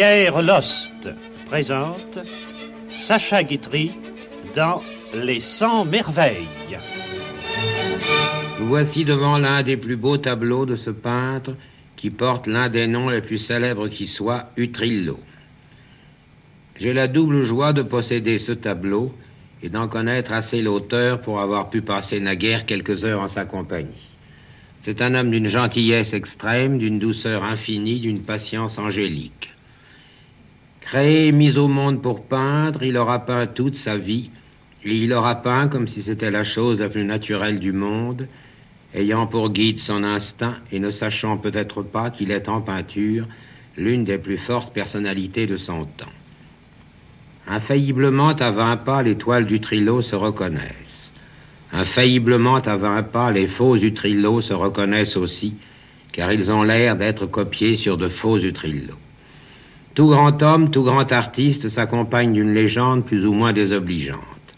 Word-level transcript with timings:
Pierre 0.00 0.40
Lost 0.40 1.10
présente 1.44 2.20
Sacha 2.88 3.42
Guitry 3.42 3.92
dans 4.56 4.80
Les 5.12 5.40
Cent 5.40 5.84
Merveilles. 5.84 6.78
Voici 8.60 9.04
devant 9.04 9.36
l'un 9.36 9.62
des 9.62 9.76
plus 9.76 9.96
beaux 9.96 10.16
tableaux 10.16 10.64
de 10.64 10.76
ce 10.76 10.88
peintre 10.88 11.54
qui 11.96 12.08
porte 12.08 12.46
l'un 12.46 12.70
des 12.70 12.86
noms 12.86 13.10
les 13.10 13.20
plus 13.20 13.40
célèbres 13.40 13.88
qui 13.88 14.06
soit, 14.06 14.46
Utrillo. 14.56 15.20
J'ai 16.76 16.94
la 16.94 17.06
double 17.06 17.44
joie 17.44 17.74
de 17.74 17.82
posséder 17.82 18.38
ce 18.38 18.52
tableau 18.52 19.12
et 19.62 19.68
d'en 19.68 19.88
connaître 19.88 20.32
assez 20.32 20.62
l'auteur 20.62 21.20
pour 21.20 21.40
avoir 21.40 21.68
pu 21.68 21.82
passer 21.82 22.20
naguère 22.20 22.64
quelques 22.64 23.04
heures 23.04 23.20
en 23.20 23.28
sa 23.28 23.44
compagnie. 23.44 24.08
C'est 24.80 25.02
un 25.02 25.14
homme 25.14 25.30
d'une 25.30 25.48
gentillesse 25.48 26.14
extrême, 26.14 26.78
d'une 26.78 26.98
douceur 26.98 27.44
infinie, 27.44 28.00
d'une 28.00 28.22
patience 28.22 28.78
angélique. 28.78 29.50
Créé, 30.90 31.30
mis 31.30 31.56
au 31.56 31.68
monde 31.68 32.02
pour 32.02 32.26
peindre, 32.26 32.82
il 32.82 32.96
aura 32.96 33.20
peint 33.24 33.46
toute 33.46 33.76
sa 33.76 33.96
vie, 33.96 34.28
et 34.82 34.92
il 34.92 35.12
aura 35.12 35.36
peint 35.36 35.68
comme 35.68 35.86
si 35.86 36.02
c'était 36.02 36.32
la 36.32 36.42
chose 36.42 36.80
la 36.80 36.88
plus 36.88 37.04
naturelle 37.04 37.60
du 37.60 37.70
monde, 37.70 38.26
ayant 38.92 39.28
pour 39.28 39.50
guide 39.50 39.78
son 39.78 40.02
instinct 40.02 40.56
et 40.72 40.80
ne 40.80 40.90
sachant 40.90 41.38
peut-être 41.38 41.84
pas 41.84 42.10
qu'il 42.10 42.32
est 42.32 42.48
en 42.48 42.60
peinture 42.60 43.28
l'une 43.76 44.02
des 44.02 44.18
plus 44.18 44.38
fortes 44.38 44.74
personnalités 44.74 45.46
de 45.46 45.58
son 45.58 45.84
temps. 45.84 46.16
Infailliblement 47.46 48.30
à 48.30 48.50
vingt 48.50 48.78
pas, 48.78 49.04
les 49.04 49.14
toiles 49.14 49.46
du 49.46 49.60
Trillo 49.60 50.02
se 50.02 50.16
reconnaissent. 50.16 51.12
Infailliblement 51.72 52.56
à 52.56 52.76
vingt 52.76 53.04
pas, 53.04 53.30
les 53.30 53.46
faux 53.46 53.76
Utrillo 53.76 54.40
se 54.40 54.54
reconnaissent 54.54 55.16
aussi, 55.16 55.54
car 56.10 56.32
ils 56.32 56.50
ont 56.50 56.64
l'air 56.64 56.96
d'être 56.96 57.26
copiés 57.26 57.76
sur 57.76 57.96
de 57.96 58.08
faux 58.08 58.38
Utrillo. 58.38 58.96
Tout 60.00 60.08
grand 60.08 60.42
homme, 60.42 60.70
tout 60.70 60.82
grand 60.82 61.12
artiste 61.12 61.68
s'accompagne 61.68 62.32
d'une 62.32 62.54
légende 62.54 63.04
plus 63.04 63.26
ou 63.26 63.34
moins 63.34 63.52
désobligeante. 63.52 64.54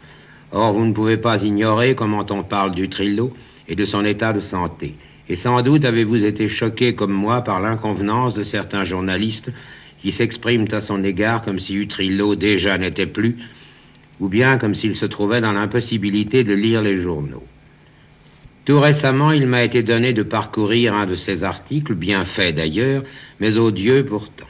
Or, 0.52 0.72
vous 0.72 0.84
ne 0.84 0.92
pouvez 0.92 1.16
pas 1.16 1.42
ignorer 1.42 1.96
comment 1.96 2.24
on 2.30 2.44
parle 2.44 2.70
du 2.70 2.88
Trillo 2.88 3.32
et 3.66 3.74
de 3.74 3.84
son 3.84 4.04
état 4.04 4.32
de 4.32 4.38
santé. 4.38 4.94
Et 5.28 5.34
sans 5.34 5.60
doute 5.62 5.84
avez-vous 5.84 6.24
été 6.24 6.48
choqué 6.48 6.94
comme 6.94 7.10
moi 7.10 7.40
par 7.40 7.60
l'inconvenance 7.60 8.34
de 8.34 8.44
certains 8.44 8.84
journalistes 8.84 9.50
qui 10.00 10.12
s'expriment 10.12 10.68
à 10.70 10.80
son 10.80 11.02
égard 11.02 11.42
comme 11.42 11.58
si 11.58 11.74
Utrillo 11.74 12.36
déjà 12.36 12.78
n'était 12.78 13.06
plus, 13.06 13.36
ou 14.20 14.28
bien 14.28 14.58
comme 14.58 14.76
s'il 14.76 14.94
se 14.94 15.06
trouvait 15.06 15.40
dans 15.40 15.50
l'impossibilité 15.50 16.44
de 16.44 16.54
lire 16.54 16.82
les 16.82 17.00
journaux. 17.00 17.42
Tout 18.64 18.78
récemment, 18.78 19.32
il 19.32 19.48
m'a 19.48 19.64
été 19.64 19.82
donné 19.82 20.12
de 20.12 20.22
parcourir 20.22 20.94
un 20.94 21.06
de 21.06 21.16
ces 21.16 21.42
articles, 21.42 21.96
bien 21.96 22.26
fait 22.26 22.52
d'ailleurs, 22.52 23.02
mais 23.40 23.58
odieux 23.58 24.04
pourtant. 24.04 24.46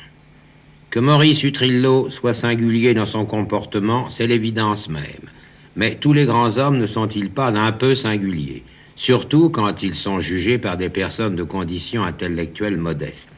Que 0.92 1.00
Maurice 1.00 1.42
Utrillo 1.42 2.10
soit 2.10 2.34
singulier 2.34 2.92
dans 2.92 3.06
son 3.06 3.24
comportement, 3.24 4.10
c'est 4.10 4.26
l'évidence 4.26 4.90
même. 4.90 5.30
Mais 5.74 5.96
tous 5.96 6.12
les 6.12 6.26
grands 6.26 6.58
hommes 6.58 6.76
ne 6.76 6.86
sont-ils 6.86 7.30
pas 7.30 7.48
un 7.48 7.72
peu 7.72 7.94
singuliers, 7.94 8.62
surtout 8.96 9.48
quand 9.48 9.82
ils 9.82 9.94
sont 9.94 10.20
jugés 10.20 10.58
par 10.58 10.76
des 10.76 10.90
personnes 10.90 11.34
de 11.34 11.44
conditions 11.44 12.04
intellectuelles 12.04 12.76
modestes. 12.76 13.30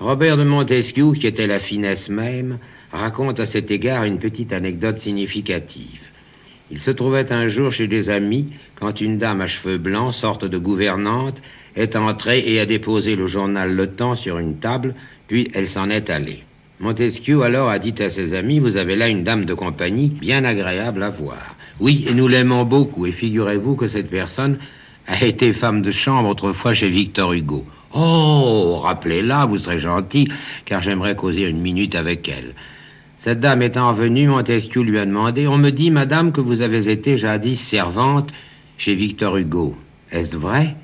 Robert 0.00 0.38
de 0.38 0.44
Montesquieu, 0.44 1.12
qui 1.12 1.26
était 1.26 1.46
la 1.46 1.60
finesse 1.60 2.08
même, 2.08 2.58
raconte 2.92 3.40
à 3.40 3.46
cet 3.46 3.70
égard 3.70 4.04
une 4.04 4.18
petite 4.18 4.54
anecdote 4.54 5.00
significative. 5.00 6.00
Il 6.70 6.80
se 6.80 6.90
trouvait 6.90 7.30
un 7.30 7.48
jour 7.50 7.72
chez 7.72 7.88
des 7.88 8.08
amis 8.08 8.54
quand 8.76 9.02
une 9.02 9.18
dame 9.18 9.42
à 9.42 9.48
cheveux 9.48 9.76
blancs, 9.76 10.14
sorte 10.14 10.46
de 10.46 10.56
gouvernante, 10.56 11.36
est 11.76 11.94
entrée 11.94 12.42
et 12.46 12.58
a 12.58 12.64
déposé 12.64 13.16
le 13.16 13.26
journal 13.26 13.74
Le 13.74 13.88
Temps 13.88 14.16
sur 14.16 14.38
une 14.38 14.60
table, 14.60 14.94
puis 15.28 15.50
elle 15.54 15.68
s'en 15.68 15.90
est 15.90 16.10
allée. 16.10 16.42
Montesquieu 16.80 17.42
alors 17.42 17.68
a 17.68 17.78
dit 17.78 17.94
à 18.02 18.10
ses 18.10 18.34
amis, 18.34 18.58
vous 18.58 18.76
avez 18.76 18.96
là 18.96 19.08
une 19.08 19.24
dame 19.24 19.44
de 19.44 19.54
compagnie 19.54 20.08
bien 20.08 20.44
agréable 20.44 21.02
à 21.02 21.10
voir. 21.10 21.56
Oui, 21.80 22.04
et 22.08 22.14
nous 22.14 22.28
l'aimons 22.28 22.64
beaucoup, 22.64 23.06
et 23.06 23.12
figurez-vous 23.12 23.76
que 23.76 23.88
cette 23.88 24.10
personne 24.10 24.58
a 25.06 25.24
été 25.24 25.52
femme 25.52 25.82
de 25.82 25.90
chambre 25.90 26.28
autrefois 26.28 26.74
chez 26.74 26.88
Victor 26.88 27.32
Hugo. 27.32 27.64
Oh, 27.94 28.80
rappelez-la, 28.82 29.46
vous 29.46 29.58
serez 29.58 29.80
gentil, 29.80 30.28
car 30.66 30.82
j'aimerais 30.82 31.16
causer 31.16 31.48
une 31.48 31.60
minute 31.60 31.94
avec 31.94 32.28
elle. 32.28 32.54
Cette 33.20 33.40
dame 33.40 33.62
étant 33.62 33.92
venue, 33.94 34.28
Montesquieu 34.28 34.82
lui 34.82 34.98
a 34.98 35.06
demandé 35.06 35.48
On 35.48 35.58
me 35.58 35.70
dit, 35.70 35.90
madame, 35.90 36.32
que 36.32 36.40
vous 36.40 36.60
avez 36.60 36.88
été 36.90 37.16
jadis 37.16 37.60
servante 37.68 38.32
chez 38.76 38.94
Victor 38.94 39.36
Hugo. 39.36 39.76
Est-ce 40.12 40.36
vrai 40.36 40.76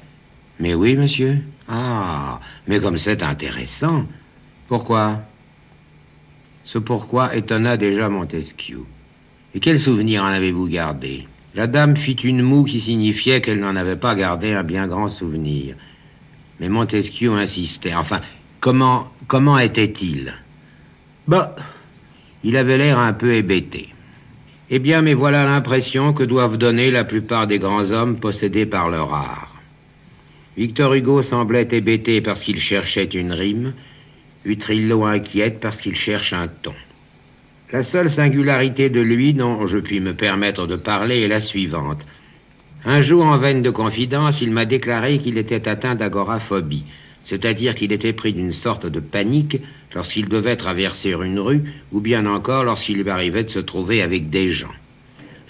Mais 0.58 0.74
oui, 0.74 0.96
monsieur. 0.96 1.38
Ah, 1.68 2.40
mais 2.66 2.80
comme 2.80 2.98
c'est 2.98 3.22
intéressant. 3.22 4.06
Pourquoi? 4.68 5.20
Ce 6.64 6.78
pourquoi 6.78 7.36
étonna 7.36 7.76
déjà 7.76 8.08
Montesquieu. 8.08 8.84
Et 9.54 9.60
quel 9.60 9.80
souvenir 9.80 10.22
en 10.22 10.28
avez-vous 10.28 10.68
gardé? 10.68 11.26
La 11.54 11.66
dame 11.66 11.96
fit 11.96 12.14
une 12.14 12.42
moue 12.42 12.64
qui 12.64 12.80
signifiait 12.80 13.40
qu'elle 13.40 13.60
n'en 13.60 13.76
avait 13.76 13.96
pas 13.96 14.14
gardé 14.14 14.52
un 14.52 14.64
bien 14.64 14.88
grand 14.88 15.10
souvenir. 15.10 15.76
Mais 16.58 16.68
Montesquieu 16.68 17.32
insistait. 17.32 17.94
Enfin, 17.94 18.22
comment, 18.60 19.08
comment 19.28 19.58
était-il? 19.58 20.32
Bah, 21.28 21.54
il 22.42 22.56
avait 22.56 22.78
l'air 22.78 22.98
un 22.98 23.12
peu 23.12 23.34
hébété. 23.34 23.90
Eh 24.70 24.78
bien, 24.78 25.02
mais 25.02 25.14
voilà 25.14 25.44
l'impression 25.44 26.14
que 26.14 26.24
doivent 26.24 26.56
donner 26.56 26.90
la 26.90 27.04
plupart 27.04 27.46
des 27.46 27.58
grands 27.58 27.90
hommes 27.90 28.18
possédés 28.18 28.66
par 28.66 28.88
leur 28.88 29.12
art. 29.12 29.54
Victor 30.56 30.94
Hugo 30.94 31.22
semblait 31.22 31.68
hébété 31.70 32.20
parce 32.20 32.42
qu'il 32.42 32.60
cherchait 32.60 33.04
une 33.04 33.32
rime, 33.32 33.74
Utrillo 34.44 35.04
inquiète 35.04 35.60
parce 35.60 35.80
qu'il 35.80 35.96
cherche 35.96 36.32
un 36.32 36.48
ton. 36.48 36.74
La 37.72 37.82
seule 37.82 38.10
singularité 38.10 38.90
de 38.90 39.00
lui 39.00 39.32
dont 39.34 39.66
je 39.66 39.78
puis 39.78 40.00
me 40.00 40.14
permettre 40.14 40.66
de 40.66 40.76
parler 40.76 41.22
est 41.22 41.28
la 41.28 41.40
suivante. 41.40 42.04
Un 42.84 43.00
jour, 43.00 43.24
en 43.24 43.38
veine 43.38 43.62
de 43.62 43.70
confidence, 43.70 44.42
il 44.42 44.50
m'a 44.50 44.66
déclaré 44.66 45.18
qu'il 45.18 45.38
était 45.38 45.66
atteint 45.66 45.94
d'agoraphobie, 45.94 46.84
c'est-à-dire 47.24 47.74
qu'il 47.74 47.92
était 47.92 48.12
pris 48.12 48.34
d'une 48.34 48.52
sorte 48.52 48.86
de 48.86 49.00
panique 49.00 49.56
lorsqu'il 49.94 50.28
devait 50.28 50.56
traverser 50.56 51.12
une 51.12 51.40
rue, 51.40 51.62
ou 51.92 52.00
bien 52.00 52.26
encore 52.26 52.64
lorsqu'il 52.64 53.02
lui 53.02 53.08
arrivait 53.08 53.44
de 53.44 53.50
se 53.50 53.60
trouver 53.60 54.02
avec 54.02 54.28
des 54.28 54.50
gens. 54.50 54.74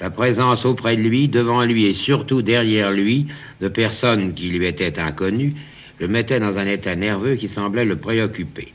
La 0.00 0.10
présence 0.10 0.64
auprès 0.64 0.96
de 0.96 1.02
lui, 1.02 1.28
devant 1.28 1.64
lui 1.64 1.86
et 1.86 1.94
surtout 1.94 2.42
derrière 2.42 2.92
lui, 2.92 3.26
de 3.60 3.68
personnes 3.68 4.34
qui 4.34 4.50
lui 4.50 4.66
étaient 4.66 4.98
inconnues, 5.00 5.54
le 5.98 6.08
mettait 6.08 6.40
dans 6.40 6.56
un 6.56 6.66
état 6.66 6.94
nerveux 6.94 7.34
qui 7.36 7.48
semblait 7.48 7.84
le 7.84 7.96
préoccuper. 7.96 8.72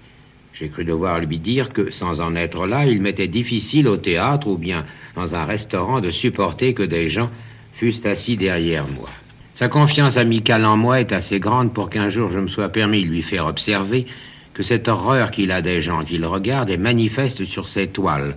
J'ai 0.60 0.68
cru 0.68 0.84
devoir 0.84 1.22
lui 1.22 1.40
dire 1.40 1.72
que, 1.72 1.90
sans 1.92 2.20
en 2.20 2.36
être 2.36 2.68
là, 2.68 2.86
il 2.86 3.02
m'était 3.02 3.30
difficile 3.30 3.88
au 3.88 3.96
théâtre 3.96 4.48
ou 4.48 4.58
bien 4.58 4.84
dans 5.16 5.34
un 5.34 5.46
restaurant 5.46 6.02
de 6.02 6.12
supporter 6.12 6.74
que 6.74 6.84
des 6.84 7.10
gens 7.10 7.30
fussent 7.76 8.06
assis 8.06 8.36
derrière 8.36 8.86
moi. 8.86 9.10
Sa 9.56 9.70
confiance 9.70 10.18
amicale 10.18 10.66
en 10.66 10.76
moi 10.76 11.00
est 11.00 11.14
assez 11.14 11.40
grande 11.40 11.74
pour 11.74 11.90
qu'un 11.90 12.10
jour 12.10 12.30
je 12.32 12.40
me 12.40 12.50
sois 12.50 12.68
permis 12.68 13.04
de 13.04 13.10
lui 13.10 13.22
faire 13.22 13.46
observer 13.46 14.06
que 14.54 14.64
cette 14.64 14.90
horreur 14.90 15.32
qu'il 15.32 15.52
a 15.52 15.62
des 15.62 15.82
gens 15.82 16.04
qu'il 16.04 16.26
regarde 16.26 16.70
est 16.70 16.78
manifeste 16.78 17.46
sur 17.46 17.70
ses 17.70 17.88
toiles, 17.88 18.36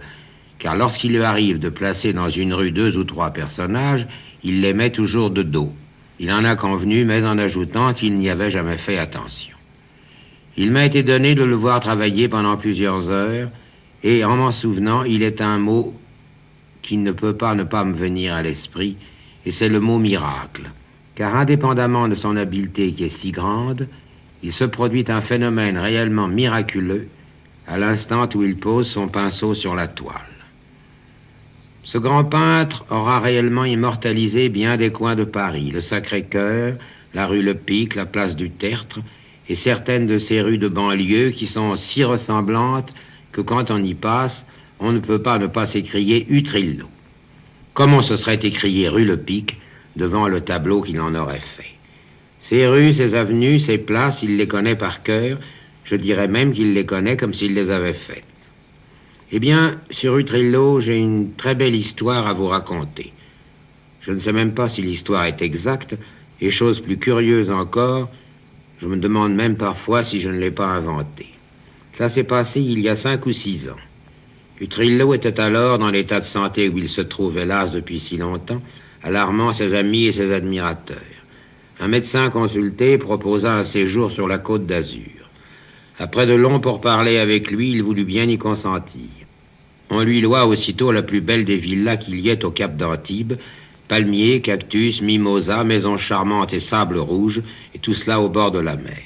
car 0.61 0.77
lorsqu'il 0.77 1.16
lui 1.16 1.25
arrive 1.25 1.59
de 1.59 1.71
placer 1.71 2.12
dans 2.12 2.31
une 2.31 2.55
rue 2.55 2.71
deux 2.71 2.97
ou 2.97 3.03
trois 3.03 3.31
personnages, 3.31 4.06
il 4.44 4.61
les 4.61 4.75
met 4.75 4.91
toujours 4.91 5.31
de 5.31 5.43
dos. 5.43 5.72
Il 6.21 6.31
en 6.31 6.44
a 6.44 6.55
convenu, 6.55 7.05
mais 7.05 7.25
en 7.25 7.38
ajoutant 7.38 7.94
qu'il 7.94 8.16
n'y 8.16 8.31
avait 8.31 8.53
jamais 8.53 8.78
fait 8.78 8.99
attention. 8.99 9.56
Il 10.56 10.70
m'a 10.70 10.84
été 10.84 11.02
donné 11.02 11.34
de 11.34 11.44
le 11.44 11.54
voir 11.54 11.80
travailler 11.80 12.28
pendant 12.28 12.56
plusieurs 12.56 13.08
heures, 13.08 13.50
et 14.02 14.24
en 14.24 14.36
m'en 14.36 14.52
souvenant, 14.52 15.04
il 15.04 15.22
est 15.22 15.40
un 15.40 15.58
mot 15.58 15.94
qui 16.82 16.96
ne 16.96 17.12
peut 17.12 17.36
pas 17.36 17.54
ne 17.54 17.64
pas 17.64 17.84
me 17.84 17.94
venir 17.94 18.34
à 18.34 18.43
l'esprit, 18.43 18.96
et 19.46 19.52
c'est 19.52 19.69
le 19.69 19.81
mot 19.81 19.99
miracle. 19.99 20.70
Car 21.14 21.37
indépendamment 21.37 22.08
de 22.08 22.16
son 22.16 22.37
habileté 22.37 22.93
qui 22.93 23.04
est 23.04 23.20
si 23.20 23.31
grande, 23.31 23.88
il 24.43 24.52
se 24.52 24.64
produit 24.64 25.04
un 25.08 25.20
phénomène 25.22 25.78
réellement 25.78 26.28
miraculeux 26.28 27.08
à 27.66 27.78
l'instant 27.78 28.28
où 28.34 28.43
il 28.43 28.56
pose 28.56 28.90
son 28.90 29.08
pinceau 29.08 29.55
sur 29.55 29.75
la 29.75 29.88
toile. 29.88 30.16
Ce 31.84 31.98
grand 31.98 32.25
peintre 32.25 32.84
aura 32.90 33.20
réellement 33.20 33.64
immortalisé 33.64 34.48
bien 34.48 34.76
des 34.76 34.90
coins 34.90 35.16
de 35.16 35.25
Paris, 35.25 35.70
le 35.70 35.81
Sacré-Cœur, 35.81 36.75
la 37.14 37.26
rue 37.26 37.43
Le 37.43 37.55
Pic, 37.55 37.94
la 37.94 38.06
place 38.06 38.37
du 38.37 38.50
Tertre, 38.50 39.00
et 39.52 39.56
certaines 39.56 40.06
de 40.06 40.19
ces 40.19 40.40
rues 40.40 40.56
de 40.56 40.69
banlieue 40.69 41.32
qui 41.32 41.46
sont 41.46 41.76
si 41.76 42.02
ressemblantes 42.04 42.90
que 43.32 43.43
quand 43.43 43.70
on 43.70 43.84
y 43.84 43.93
passe, 43.93 44.46
on 44.81 44.93
ne 44.93 44.99
peut 44.99 45.20
pas 45.20 45.38
ne 45.38 45.46
pas 45.46 45.66
s'écrier 45.66 46.26
Utrillo. 46.31 46.87
Comment 47.75 48.00
se 48.00 48.16
serait 48.16 48.40
écrié 48.43 48.88
rue 48.88 49.04
Le 49.04 49.19
Pic 49.19 49.58
devant 49.94 50.26
le 50.26 50.40
tableau 50.40 50.81
qu'il 50.81 50.99
en 51.02 51.14
aurait 51.14 51.44
fait? 51.58 51.75
Ces 52.49 52.66
rues, 52.66 52.94
ces 52.94 53.12
avenues, 53.12 53.60
ces 53.60 53.76
places, 53.76 54.22
il 54.22 54.38
les 54.38 54.49
connaît 54.49 54.75
par 54.75 55.02
cœur, 55.02 55.38
je 55.84 55.96
dirais 55.96 56.28
même 56.28 56.55
qu'il 56.55 56.72
les 56.72 56.87
connaît 56.87 57.19
comme 57.19 57.34
s'il 57.34 57.52
les 57.52 57.70
avait 57.70 58.00
faites. 58.08 58.25
Eh 59.32 59.38
bien, 59.38 59.82
sur 59.90 60.16
Utrillo, 60.16 60.81
j'ai 60.81 60.96
une 60.96 61.34
très 61.34 61.55
belle 61.55 61.75
histoire 61.75 62.26
à 62.26 62.32
vous 62.32 62.46
raconter. 62.46 63.12
Je 64.00 64.12
ne 64.12 64.20
sais 64.20 64.32
même 64.32 64.55
pas 64.55 64.70
si 64.70 64.81
l'histoire 64.81 65.26
est 65.26 65.43
exacte, 65.43 65.94
et 66.40 66.50
chose 66.50 66.81
plus 66.81 66.96
curieuse 66.96 67.50
encore, 67.50 68.08
je 68.82 68.88
me 68.88 68.96
demande 68.96 69.32
même 69.34 69.56
parfois 69.56 70.02
si 70.02 70.20
je 70.20 70.29
ne 70.29 70.40
l'ai 70.40 70.50
pas 70.50 70.67
inventée. 70.67 71.29
Ça 71.96 72.11
s'est 72.11 72.25
passé 72.25 72.61
il 72.61 72.81
y 72.81 72.88
a 72.88 72.96
cinq 72.96 73.26
ou 73.26 73.32
six 73.32 73.69
ans. 73.69 73.79
Utrillo 74.61 75.14
était 75.14 75.38
alors 75.38 75.79
dans 75.79 75.90
l'état 75.90 76.19
de 76.19 76.25
santé 76.25 76.69
où 76.69 76.79
il 76.79 76.88
se 76.88 77.02
trouve, 77.02 77.38
hélas, 77.38 77.70
depuis 77.70 78.00
si 78.00 78.17
longtemps, 78.17 78.61
alarmant 79.05 79.55
ses 79.55 79.73
amis 79.75 80.06
et 80.06 80.12
ses 80.12 80.32
admirateurs. 80.32 80.99
Un 81.79 81.87
médecin 81.87 82.31
consulté 82.31 82.99
proposa 82.99 83.55
un 83.55 83.64
séjour 83.64 84.11
sur 84.11 84.26
la 84.26 84.38
côte 84.38 84.67
d'Azur. 84.67 85.31
Après 85.99 86.26
de 86.26 86.34
longs 86.34 86.61
pourparlers 86.61 87.19
avec 87.19 87.52
lui, 87.52 87.70
il 87.70 87.84
voulut 87.84 88.05
bien 88.05 88.25
y 88.25 88.37
consentir. 88.37 89.11
On 89.90 90.02
lui 90.02 90.20
loua 90.20 90.46
aussitôt 90.49 90.90
la 90.90 91.02
plus 91.02 91.20
belle 91.20 91.44
des 91.44 91.58
villas 91.58 91.99
qu'il 91.99 92.19
y 92.19 92.31
ait 92.31 92.44
au 92.44 92.50
cap 92.50 92.76
d'Antibes, 92.76 93.34
palmiers, 93.93 94.41
cactus, 94.41 95.03
mimosas, 95.03 95.65
maisons 95.65 95.99
charmantes 95.99 96.55
et 96.55 96.61
sable 96.61 96.97
rouge, 96.97 97.43
et 97.75 97.79
tout 97.79 97.93
cela 97.93 98.23
au 98.23 98.31
bord 98.31 98.50
de 98.50 98.59
la 98.59 98.77
mer. 98.77 99.05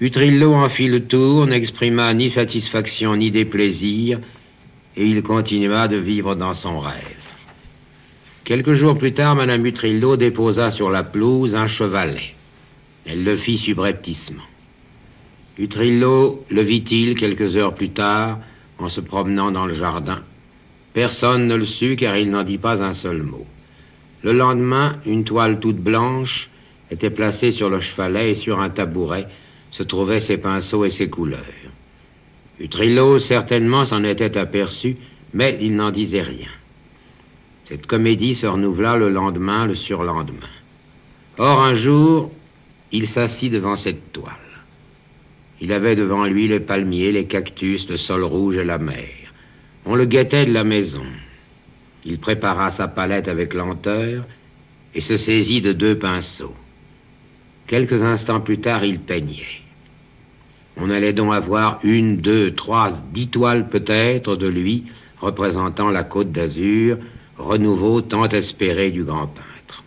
Utrillo 0.00 0.54
en 0.54 0.68
fit 0.68 0.88
le 0.88 1.06
tour, 1.06 1.46
n'exprima 1.46 2.12
ni 2.14 2.30
satisfaction 2.30 3.14
ni 3.14 3.30
déplaisir, 3.30 4.18
et 4.96 5.06
il 5.06 5.22
continua 5.22 5.86
de 5.86 5.98
vivre 5.98 6.34
dans 6.34 6.54
son 6.54 6.80
rêve. 6.80 7.22
Quelques 8.42 8.72
jours 8.72 8.98
plus 8.98 9.14
tard, 9.14 9.36
Madame 9.36 9.64
Utrillo 9.64 10.16
déposa 10.16 10.72
sur 10.72 10.90
la 10.90 11.04
pelouse 11.04 11.54
un 11.54 11.68
chevalet. 11.68 12.34
Elle 13.06 13.22
le 13.22 13.36
fit 13.36 13.58
subrepticement. 13.58 14.48
Utrillo 15.58 16.44
le 16.50 16.62
vit-il 16.62 17.14
quelques 17.14 17.54
heures 17.56 17.76
plus 17.76 17.90
tard 17.90 18.40
en 18.80 18.88
se 18.88 19.00
promenant 19.00 19.52
dans 19.52 19.66
le 19.66 19.74
jardin. 19.74 20.22
Personne 20.94 21.46
ne 21.46 21.54
le 21.54 21.66
sut 21.66 21.96
car 21.96 22.16
il 22.16 22.30
n'en 22.30 22.44
dit 22.44 22.58
pas 22.58 22.82
un 22.82 22.94
seul 22.94 23.22
mot. 23.22 23.46
Le 24.22 24.32
lendemain, 24.32 24.96
une 25.06 25.24
toile 25.24 25.60
toute 25.60 25.78
blanche 25.78 26.50
était 26.90 27.10
placée 27.10 27.52
sur 27.52 27.70
le 27.70 27.80
chevalet 27.80 28.32
et 28.32 28.34
sur 28.36 28.60
un 28.60 28.70
tabouret 28.70 29.26
se 29.70 29.82
trouvaient 29.82 30.20
ses 30.20 30.38
pinceaux 30.38 30.84
et 30.84 30.90
ses 30.90 31.08
couleurs. 31.08 31.44
Utrillo 32.58 33.18
certainement 33.20 33.84
s'en 33.84 34.02
était 34.02 34.36
aperçu, 34.36 34.96
mais 35.32 35.58
il 35.60 35.76
n'en 35.76 35.90
disait 35.90 36.22
rien. 36.22 36.48
Cette 37.66 37.86
comédie 37.86 38.34
se 38.34 38.46
renouvela 38.46 38.96
le 38.96 39.10
lendemain, 39.10 39.66
le 39.66 39.74
surlendemain. 39.76 40.48
Or, 41.36 41.62
un 41.62 41.74
jour, 41.74 42.32
il 42.90 43.08
s'assit 43.08 43.52
devant 43.52 43.76
cette 43.76 44.12
toile. 44.12 44.34
Il 45.60 45.72
avait 45.72 45.96
devant 45.96 46.24
lui 46.24 46.48
les 46.48 46.60
palmiers, 46.60 47.12
les 47.12 47.26
cactus, 47.26 47.88
le 47.88 47.96
sol 47.96 48.24
rouge 48.24 48.56
et 48.56 48.64
la 48.64 48.78
mer. 48.78 49.08
On 49.90 49.94
le 49.94 50.04
guettait 50.04 50.44
de 50.44 50.52
la 50.52 50.64
maison. 50.64 51.06
Il 52.04 52.18
prépara 52.18 52.72
sa 52.72 52.88
palette 52.88 53.26
avec 53.26 53.54
lenteur 53.54 54.26
et 54.94 55.00
se 55.00 55.16
saisit 55.16 55.62
de 55.62 55.72
deux 55.72 55.98
pinceaux. 55.98 56.52
Quelques 57.66 58.02
instants 58.02 58.42
plus 58.42 58.60
tard, 58.60 58.84
il 58.84 59.00
peignait. 59.00 59.62
On 60.76 60.90
allait 60.90 61.14
donc 61.14 61.32
avoir 61.32 61.80
une, 61.84 62.18
deux, 62.18 62.54
trois, 62.54 62.92
dix 63.14 63.28
toiles 63.28 63.70
peut-être 63.70 64.36
de 64.36 64.46
lui 64.46 64.84
représentant 65.22 65.88
la 65.88 66.04
côte 66.04 66.32
d'Azur, 66.32 66.98
renouveau 67.38 68.02
tant 68.02 68.28
espéré 68.28 68.90
du 68.90 69.04
grand 69.04 69.28
peintre. 69.28 69.82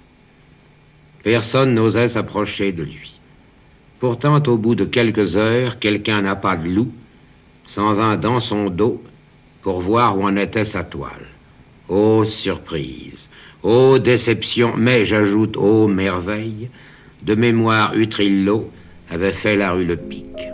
Personne 1.24 1.76
n'osait 1.76 2.10
s'approcher 2.10 2.72
de 2.72 2.84
lui. 2.84 3.20
Pourtant, 4.00 4.42
au 4.48 4.58
bout 4.58 4.74
de 4.74 4.86
quelques 4.86 5.38
heures, 5.38 5.78
quelqu'un 5.78 6.24
n'a 6.24 6.36
pas 6.36 6.58
de 6.58 6.70
loup, 6.70 6.92
s'en 7.68 7.94
vint 7.94 8.18
dans 8.18 8.42
son 8.42 8.72
dos 8.72 9.04
pour 9.62 9.82
voir 9.82 10.18
où 10.18 10.24
en 10.24 10.36
était 10.36 10.66
sa 10.66 10.84
toile. 10.84 11.28
Oh 11.88 12.24
surprise, 12.26 13.28
oh 13.64 14.00
déception, 14.00 14.76
mais 14.78 15.06
j'ajoute 15.06 15.56
oh 15.58 15.88
merveille, 15.88 16.70
de 17.22 17.36
mémoire 17.36 17.96
Utrillo 17.96 18.72
avait 19.10 19.34
fait 19.34 19.58
la 19.58 19.74
rue 19.74 19.86
Le 19.86 19.98
Pic. 19.98 20.51